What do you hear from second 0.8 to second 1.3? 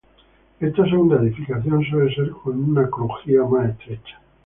segunda